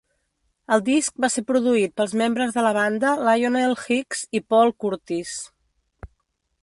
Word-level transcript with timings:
El 0.75 0.83
disc 0.85 1.19
va 1.25 1.29
ser 1.33 1.43
produït 1.51 1.93
pels 2.01 2.15
membres 2.21 2.55
de 2.57 2.63
la 2.69 2.71
banda 2.79 3.13
Lionel 3.29 3.77
Hicks 3.99 4.25
i 4.41 4.45
Paul 4.55 4.75
Curtis. 4.85 5.37